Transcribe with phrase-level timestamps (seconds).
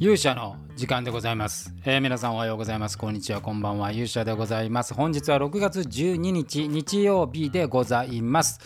[0.00, 2.96] 勇者の時間でございます、えー、皆さんおはようございます。
[2.96, 3.40] こんにちは。
[3.40, 3.90] こんばんは。
[3.90, 4.94] 勇者でございます。
[4.94, 8.60] 本日は6月12日日曜日でございます。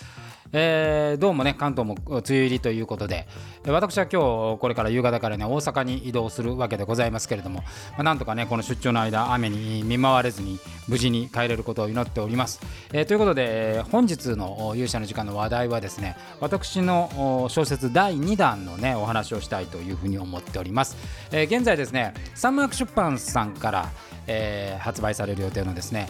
[0.54, 3.26] えー、どうもね関東も梅雨入りということで
[3.66, 7.60] 私は今日これから夕方からね大阪に移動するわけでございますけれども、
[7.92, 10.58] まあ、なんとかねこの出張の間雨に見舞われずに
[10.88, 12.60] 無事に帰れることを祈っております、
[12.92, 20.98] えー、ということで本日の勇者の時間の話題はですね私の小説第2弾のねお話をしたいというふうに思っております、
[21.30, 23.90] えー、現在ですねサンマーク出版さんから、
[24.26, 26.08] えー、発売される予定のですね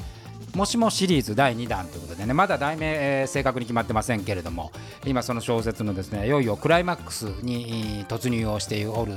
[0.54, 4.70] もしもシリーズ第2弾ということでねまだ題名、えー、正確に決まってませんけれども
[5.06, 9.12] 今その小説のですねいよいよクライマックスに突入をしておる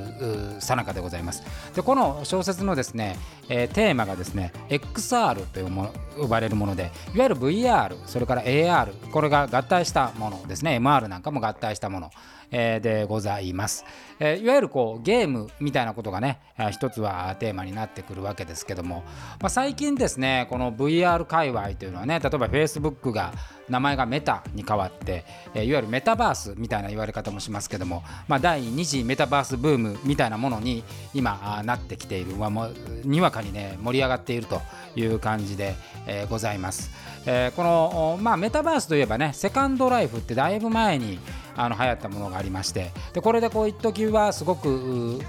[0.59, 1.43] さなかでございます。
[1.75, 3.17] でこの小説のですね、
[3.49, 10.77] えー、テーマがですね XR というも呼ばれるものでいわゆる VR それから AR これが合体したものですね。
[10.77, 12.11] MR なんかも合体したもの。
[12.51, 13.85] え、でございます、
[14.19, 16.39] え、いわゆるこうゲームみたいなことがね
[16.71, 19.03] 一つはテーマになってくるわけですけども、
[19.41, 23.33] まあ、最近ですねこの VR 界隈というのはね例えば Facebook が
[23.69, 32.69] 名前がメタに変わって、え、いわゆるメタバースみたいな言われ方もしますけども、まあ、第2次メタバースブームみたいなものに今なってきている、まあ、
[33.03, 34.61] にわかにね盛り上がっていると
[34.95, 36.91] いう感じで、え、ございます、
[37.25, 41.19] え、この、まあ、メタバースといえばねセカンドライフってだいぶ前に
[41.55, 45.19] あの流行ったものがありましてでこれでこう一時はすごく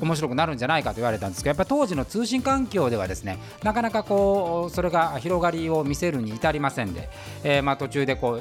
[0.00, 7.08] 面白くなるんじゃないかと言われたんですけどやっぱ当時の通信環境ではですねなかなかこうそれが広がりを見せるに至りませんで、
[7.42, 8.40] えー、まあ途中でこ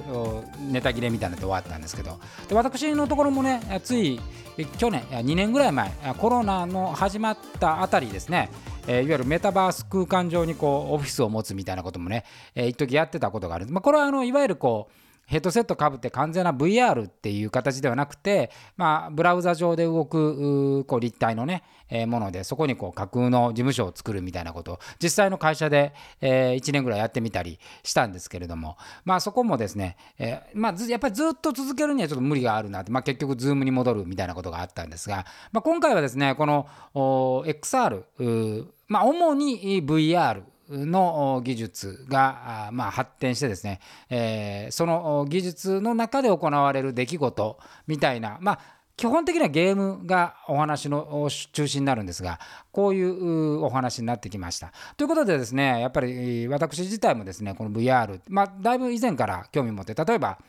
[0.69, 4.19] うネタ切れみたいなので終わったんですけどで私のところもねつい
[4.77, 8.49] 去年2年ぐらい前コロナの始まったあたりですね
[8.89, 12.23] えー、いわゆるメタバース空間上にこうオフィスを持つみたいなこともね、
[12.55, 24.67] えー、一時やってたことがある、まあ、これはあのいわゆるこうヘッドセットかぶって完全な VR っていう形ではなくて、まあ、ブラウザ上で動くこう立体のね、えー、ものでそこにこう架空の事務所を作るみたいなこと。
[24.67, 43.79] を実際の会社で、えー、1年ぐらいやってみたりしたんですけれども、まあ、そこもですね、えー、まあ、やっぱりずっと続けるにはちょっと無理があるなって、まあ、結局 Zoom に戻るみたいなことがあったんですが、まあ、今回はですねこの XR まあ、主に VR の技術が、まあ、発展してですね、
[44.09, 48.59] えー、その技術の中で行われる出来事みたいな、まあ、
[48.97, 52.39] 基本的にはゲームがお話の中心になるんですが
[52.71, 54.71] こういうお話になってきました。
[54.97, 60.39] ということでですねやっぱり私自体もですねこの VR、まあ、だいぶ以前から興味持って例えば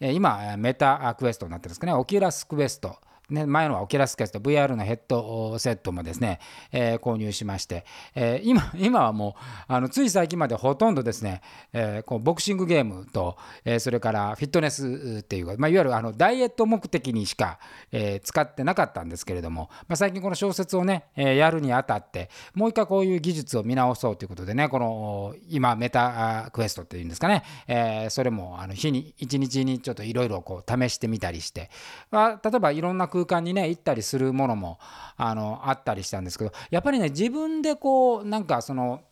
[0.00, 2.96] 今メタクエストになってるんですかねオキュラスクエスト
[3.30, 6.40] ね、前のはオキュラスクエスト VR のヘッドセットもですね、
[6.72, 11.40] えー、購入しまして、えー、今今はもうあのつい最近までほとんどですね、
[11.72, 17.58] えー、こうボクシングゲームと、えそれからフィットネスっていう、まあ、いわゆるあのダイエット目的にしか、
[17.92, 31.70] え使ってなかったんですけれども、まあ、最近この小説をね、えやるにあたってもう一回こういう技術を見直そうということでねこの今メタクエストっていうんですかね、えそれもあの日に1日にちょっといろいろ試してみたりして、
[32.10, 34.80] まあ、例えばいろんな空間にね行ったりするものも
[35.16, 39.02] あのあったりしたんですけどやっぱりね自分でこうなんかその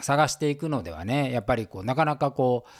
[0.00, 2.70] 探していくのではねやっぱりこうなかなかこう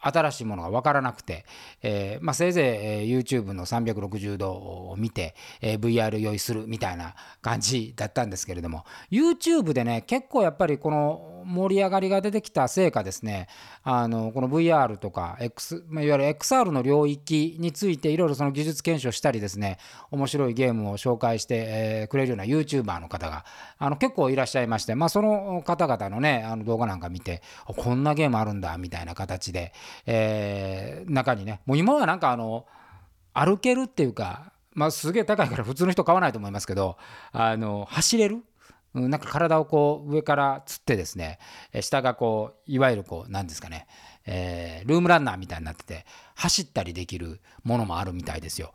[0.00, 1.46] 新しいものが分からなくて、
[1.82, 13.48] えー、まあ、せいぜい、え、YouTube の360度を見て、えー、VR 用意するみたいな感じだったんですけれども YouTube でね結構やっぱりこの盛り上がりが出てきたせいかですね
[13.82, 19.78] あのこの VR とか、X、いわゆる XR の領域についていろいろその技術検証したりですね
[20.10, 23.44] 面白いゲームを紹介して、えくれるような YouTuber の方が
[23.78, 29.72] あの結構いらっしゃいまして、まあ、その方々のねあの動画なんか見てこんなゲームあるんだみたいな形で、
[30.06, 32.66] えー、中にねもう今はなんかあの
[33.32, 36.96] 歩けるっていうかまあすげえ高いから普通の人買わないと思いますけど
[37.32, 38.42] あの走れる
[39.00, 41.38] なんか体をこう上からつってですね
[41.80, 43.86] 下がこういわゆるこう何ですかね、
[44.26, 48.72] えー、ルームランナーみたいになってて走ったりできるものもあるみたいですよ。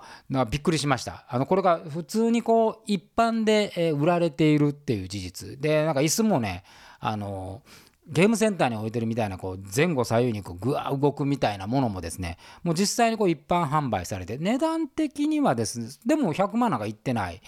[0.50, 1.26] びっくりしました。
[1.30, 6.64] あのこれが普通にこう一般で売られているっていう事実でなんか椅子もね
[7.00, 7.62] あの
[8.08, 17.42] ゲームセンターに置いてるみたいなこう前後左右にこうぐわ動くみたいなものもですねもう実際にこう一般販売されて値段的にはですねでも100万なんかいってない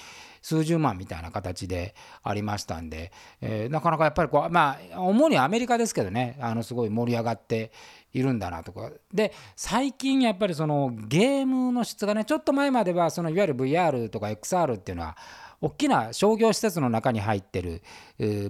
[0.44, 3.12] 数十万みたいな形でありましたんで、
[3.42, 7.72] えー、なかなかやっぱりこうまあ主にアメリカですけどねあのすごい盛り上がって
[8.12, 8.92] いるんだなとか。
[9.12, 15.18] で最近やっぱりそのゲームの質がねちょっと前まではそのいわゆる VR とか XR っていうのは
[15.64, 17.82] 大きな商業施設の中に入ってる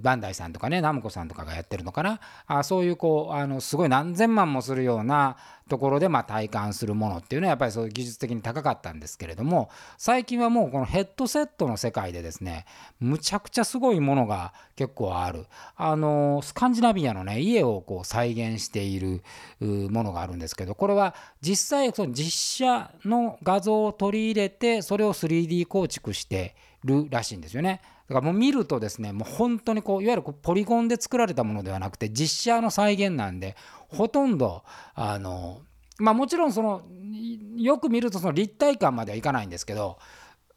[0.01, 2.19] バンダイさんとかねナムコさんとかがやってるのかな。
[2.47, 5.37] あそういうこうあのすごい何千万もするような
[5.69, 12.65] ところでま体感するものっていうのはやっぱりそういう技術的に高かったんですけれども最近はもうこのヘッドセットの世界でですね
[12.99, 15.45] むちゃくちゃすごいものが結構ある。
[15.75, 19.21] あのスカンジナビアのね家をこう再現している
[19.59, 27.81] ものがあるんですけどこれは実際その実写の画像を取り入れてそれを 3D 構築してるらしいんですよね。
[28.07, 33.55] だからもう見るとですねもう本当にこういわゆるポリゴンで作られたものではなくて実写の再現なんで
[33.87, 34.63] ほとんど
[34.93, 35.61] あの
[35.99, 36.83] まあもちろんその
[37.55, 39.99] よく見るとその立体感まではいかないんですけど、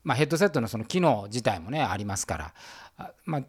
[0.03, 2.53] まあ、ヘッドセットのその機能自体もねありますか
[2.99, 3.43] ら、まあ、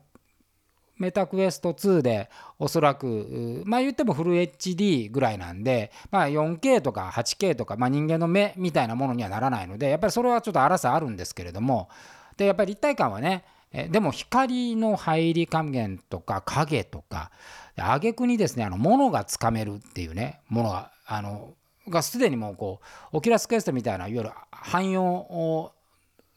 [0.97, 2.29] メタクエスト2で
[2.59, 11.89] おそらくまあ言ってもフル HD ぐらいなんで、まあ、4K とか 8K とか、まあ、人間の目みたいなものにはならないのでやっぱりそれはちょっと荒さあるんですけれども
[12.37, 13.43] でやっぱり立体感はね
[13.73, 17.31] えでも光の入り加減とか影とか
[17.75, 21.53] 挙句にですねあの物がつかめるっていうねものがあの
[21.89, 22.79] がすでにもうこ
[23.13, 25.73] うオキュラスクエストみたいないわゆる汎用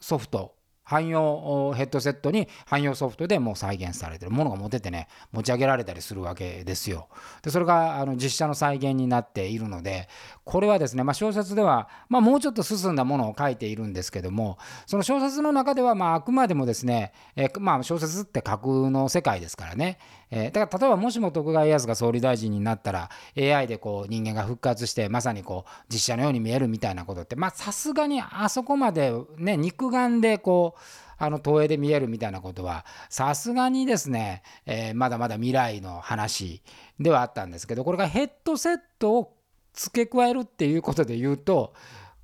[0.00, 0.54] ソフト
[0.90, 7.06] 汎用ヘッドセットに汎用ソフトでもう再現されてるものが持ててね持ち上げられたりするわけですよ。
[7.42, 10.08] でそれがあの実写の再現になっているので
[10.44, 19.98] これはですね、まあ、小説では、まあ、もうちょっと進んだものを書いているんですけどもその小説の中ではまああくまでもですね、えまあ、小説って架空の世界ですからね、
[20.32, 30.79] えー、だから例えばもしも徳川家康が総理大臣になったら AI でこう人間が復活してまさにこう実写のように見えるみたいなことってさすがにあそこまでね肉眼でこう
[31.18, 36.62] あの投影で見えるみたいなことはさすがにですね、えー、まだまだ未来の話
[36.98, 39.36] ではあったんですけどこれがヘッドセットを
[39.74, 41.74] 付け加えるっていうことで言うと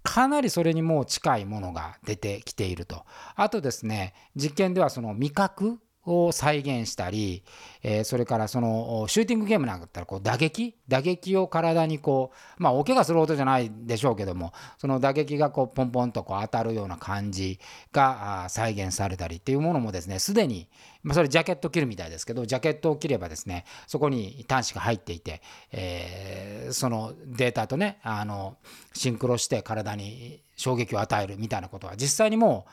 [0.03, 3.05] かなりそれにもう近いものが出てきていると。
[3.35, 7.43] あとですね実験ではその味覚を再現したり、
[7.83, 10.77] えー、それからそのシューティングゲームなんかだったらこう打撃？
[10.89, 17.59] 打撃を体にこうまあお怪我するほどじゃないでしょうけどもその打撃がこうポンポンとこう当たるような感じ
[17.93, 20.69] が再現されたりっていうものもですねすでに、
[21.03, 25.43] まあ、それジャケット着るみたいですけどジャケットを着ればですねそこに端子が入っていて、
[25.73, 28.57] えー、そのデータとねあの
[28.93, 32.67] シンクロして体に衝撃を与えるみたいなことは実際にも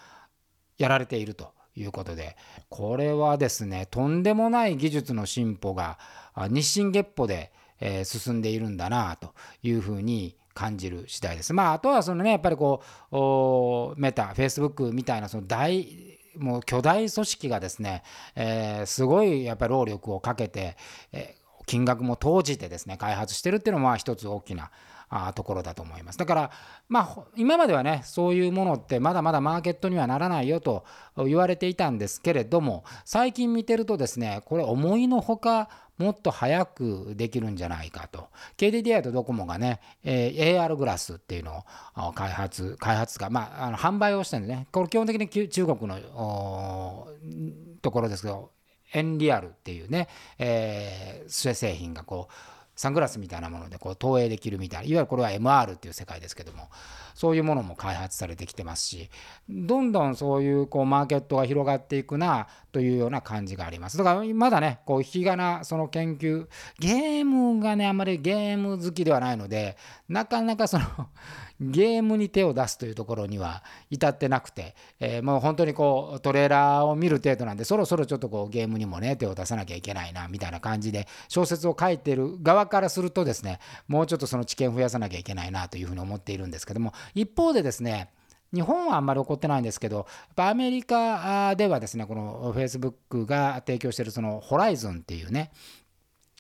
[0.80, 1.52] うやられていると。
[1.76, 2.36] いうことで
[2.70, 5.98] これはですねとんでもない技術の進歩が
[6.36, 11.54] 日進月歩で、え進んでいるんだなというふうに感じる次第です。
[11.54, 12.82] まああとはそのねやっぱりこ
[13.96, 18.04] うメタフェイスブックみたいなその大もう巨大組織がですね、
[18.36, 20.78] えー、すごいやっぱり労力をかけて、
[21.12, 24.72] えー、金額も投じてですね開発してるっていうのは一つ大きな
[25.14, 26.18] あところだと思います。
[26.18, 26.52] だから
[26.90, 30.84] まあ今まではねそういうものってまだまだマーケットにはならないよと
[31.18, 38.28] 言われていたんですけれども最近見てるとですねこれ思いのほかもっと早くできるんじゃないかと
[38.58, 41.64] KDDI とドコモがね、えー、AR グラスっていうの
[41.96, 47.08] を開発開発かまああの販売をしてるんでねこれ基本的に中国の
[47.82, 48.52] ところですけど
[48.94, 50.08] エンリアルっていうね、
[50.38, 52.34] えー、製品がこう
[52.76, 56.70] サングラスみたいなものでこう投影できるみたいないわゆるこれは MR っていう世界ですけども
[57.14, 59.10] そういうものも開発されてきてますし
[59.48, 63.98] どんどんそういうこうマーケットが広がっていくなというような感じがあります。
[63.98, 66.48] だからまだねこう引き金その研究
[66.80, 69.78] ゲームがねあんまりゲーム好きではないので
[70.10, 70.86] なかなかその
[71.60, 88.10] ゲームに手を出すというところには至ってなくて、えー、もう本当にこうトレーラーを見る程度なんでそろそろちょっとこうゲームにもね手を出さなきゃいけないなみたいな感じで小説を書いてる側からするとですねもうちょっとその知見を増やさなきゃいけないなというふうに思っているんですけども一方でですね
[88.54, 90.06] 日本はあんまり起こってないんですけど、やっ
[90.36, 95.52] ぱアメリカではですね、この Facebook が提供しているそのホライズンっていうね、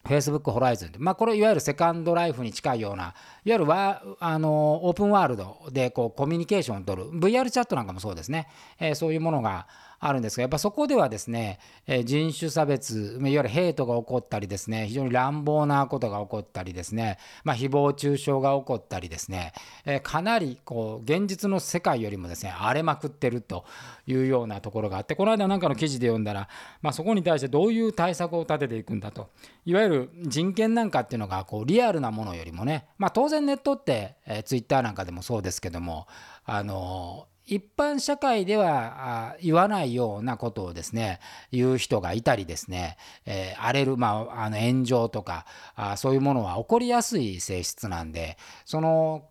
[0.04, 3.14] Facebook ホライズンまあ、これいわゆるセカンドライフに近いようないわ
[3.46, 7.10] ゆるワあのオープンワールドでこうコミュニケーションを取る。
[7.12, 8.48] VR チャットなんかもそうですね、
[8.80, 9.68] えー、そういうものが
[10.06, 19.54] あるんですがやっぱそこではですね、え人種差別いわゆるヘイトが起こったりですね非常に乱暴なことが起こったりですね、まあ、誹謗中傷が起こったりですね、
[19.86, 23.64] えかなりこう現実の世界よりもですね荒れまくってると
[24.06, 26.50] いうようなところがあってこの間なんかの記事で読んだら、
[26.82, 29.30] まあ、そこに対してどういう対策を立てていくんだと。
[29.66, 36.08] いわゆる人権なんかっていうのがこうリアルなものよりもね、まあ、当然ネットって、えー、ツイッターなんかでもそうですけども
[36.44, 41.20] あの一般社会では言わないようなことをですね
[41.52, 45.46] 言う人がいたりですね、えー、荒れる、まあ、あの炎上とか
[45.76, 49.26] あそういうものは起こりやすい性質なんでその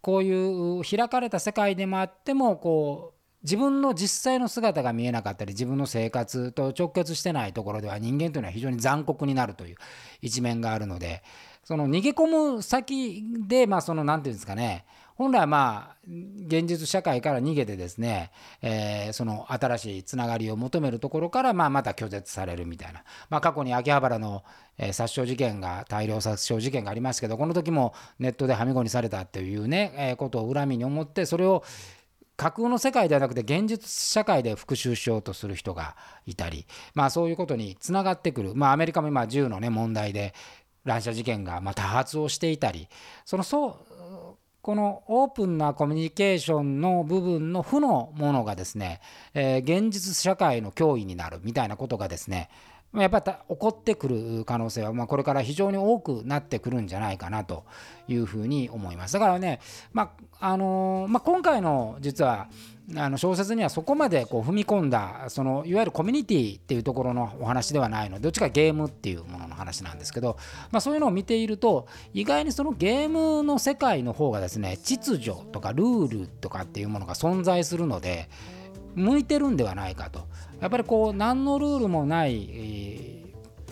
[0.00, 9.76] こういう開かれた世界でもあってもこう自分の実際の姿が見えなかったり自分の生活と直結してないところでは人間というのは非常に残酷になるという
[10.22, 11.22] 一面があるので
[11.62, 15.96] その逃げ込む先でまあその何て言うんですかね本来まあ
[16.46, 24.42] 現実社会から逃げてですね、えー、その新しいつながりを求めるところからまあまた拒絶されるみたいな、まあ、過去に秋葉原の、
[24.76, 31.62] えー、殺傷事件が大量殺傷事件がありますけどこの時もネットではみごにされたっていうね、えー、ことを恨みに思ってそれを
[32.36, 40.34] 架空の世界ではなくて現実社会で復讐しようとする人がいたり、まあ、そういうことにつながってくる、まあ、アメリカも今銃の、ね、問題で
[40.84, 42.88] 乱射事件がま多発をしていたり
[43.24, 43.93] そのそう
[44.64, 49.02] このオープンなコミュニケーションの部分の負のものがですね、
[49.34, 52.48] えー、現実社会の脅威になるみたいなことがですね
[52.94, 57.64] やっぱり起こってくる可能性は、まあ、これから非常に多くなってくるんじゃないかなと
[58.08, 59.14] いうふうに思います。
[59.14, 59.60] だからね、
[59.92, 62.48] まああのー、まあ、今回の実は
[62.96, 70.36] あの小説にはそこまでこう踏み込んだそのいわゆるコミュニティっていうところのお話ではないのでどっちかゲームっていうものの話なんですけど、
[70.70, 78.28] まあ、そういうのを見ていると意外にそのゲームの世界の方がですね秩序とかルールとかっていうものが存在するので
[78.94, 80.26] 向いてるんではないかと。
[80.60, 83.14] やっぱりこう何のルールもない、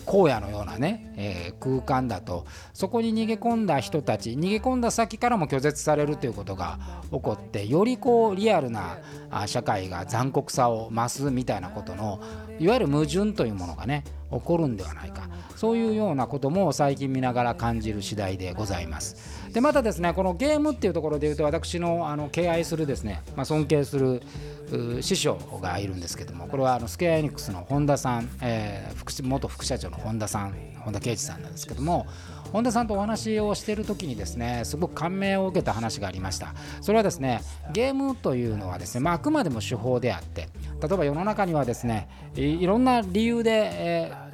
[0.05, 6.79] 荒野のようなね、えー、空間だとそこに逃げ込んだ人たち逃げ込んだ先からも拒絶されるということが
[7.11, 8.97] 起こってよりこうリアルな
[9.45, 12.21] 社会が残酷さを増すみたいなことの
[12.59, 14.03] いわゆる矛盾というものがね
[14.33, 19.43] 起こるんではないかそういうようなことも最近見ながら感じる次第でございます。
[19.53, 24.21] でまたですねこのゲームっていうところで言うと私のあの敬愛するですね、まあ、尊敬する
[25.01, 32.07] 師匠がいるんですけどもこれはあのスケアエニックスの本田さん、えー、元副社長の本田さん本田圭司さんなんですけども
[32.51, 40.49] 本田さんとお話をしている時にですねすごく感銘を受けた話がありましたそれはですねゲームというのはですね、まあ、あくまでも手法であって
[40.87, 44.33] 例えば世の中にはですねいろんな理由で、えー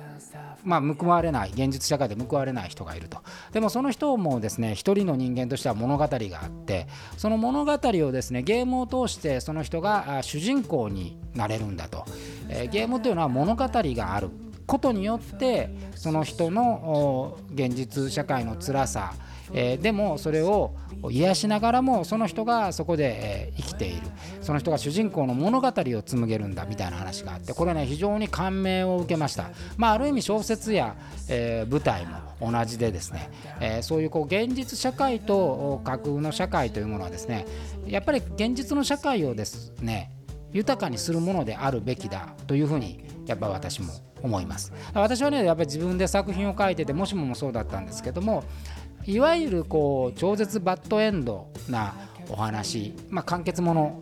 [0.64, 3.20] まあ、報われない現実社会で報われない人がいると。
[3.52, 6.88] でもその人もですね一人の人間としては物語があって
[7.18, 12.06] その物語をですねゲームを通してその人が主人公になれるんだと、
[12.50, 14.30] えー、ゲームというのは物語がある。
[14.70, 19.14] ことによってその人の現実社会の辛さ
[19.52, 20.76] え、でもそれを
[21.10, 24.02] 癒しながらもその人がそこで、え、生きている。
[24.42, 25.72] その人が主人公の物語を
[26.04, 29.50] 紡げるんだみたいな話があってこれね非常に感銘を受けました。
[29.78, 30.96] まあある意味小説や、
[31.30, 37.46] え、舞台も同じでですね、えそういうこう現実社会と架空の社会というものはですね
[37.88, 40.12] やっぱり現実の社会をですね
[40.52, 48.44] 豊かにするものであるべきだというふうにやっぱ私も思います私はねやっぱり自分で作品を書いててもしももそうだったんですけども
[49.06, 51.96] いわゆるこう超絶バッドエンドな
[52.30, 54.02] お話、まあ、完結もの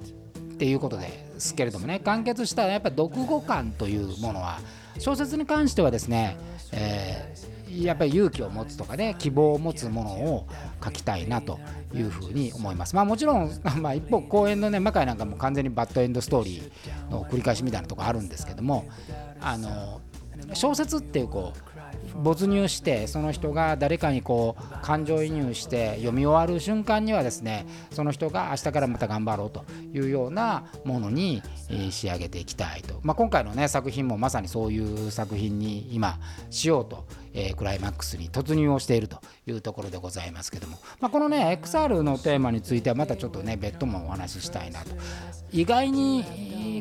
[0.53, 1.07] っていうことで
[1.39, 4.59] すけれどもね完結したやっぱり読後感というものは
[4.99, 6.37] 小説に関してはですね、
[6.71, 10.47] えー、やっぱり勇気を持つとかね希望を持つものを
[10.83, 11.59] 書きたいなと
[11.93, 12.95] いうふうに思います。
[12.95, 18.85] まあ、もちろん、 まあ、一方公演のね魔界なんかも完全にバッドエンドストーリーの繰り返しみたいなとこあるんですけども
[19.39, 20.01] あの
[20.53, 21.67] 小説っていうこう
[22.21, 31.41] 没入してその人が誰かにこう感情移入して読み終わる瞬間にはですねその人が明日からまた頑張ろうというようなものに
[31.91, 37.05] 仕上げていきたいと、まあ、今回のね作品もまさにそういう作品に今しようと
[37.37, 44.89] えー、クライマックスに突入をしているというところでございますけども、まあ、このね XR のテーマについてはまたちょっとね別途もお話ししたいなと。
[45.51, 46.25] 意外に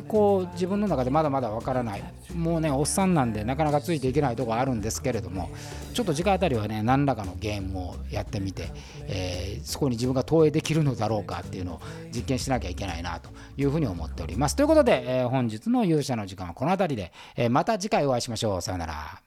[0.03, 2.03] こう自分の中でまだまだわからない。
[2.35, 5.49] もうねおっさんなんでなかなかついていけないとこあるんですけれども
[5.93, 8.71] ちょっと次回あたりはね何らかのゲームをやってみて、
[9.07, 11.81] えー、そこに自分が投影できるのだろうかっていうのを
[12.13, 14.55] 実験しなきゃいけないなというふうに思っております。
[14.55, 18.61] ということで、えー、本日の勇者の時間はこの辺りで、えー、また次回お会いしましょう。
[18.61, 19.26] さようなら。